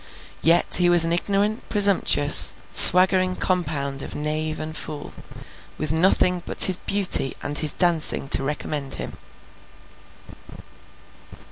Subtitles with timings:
[0.41, 5.13] Yet he was an ignorant presumptuous, swaggering compound of knave and fool,
[5.77, 9.15] with nothing but his beauty and his dancing to recommend him.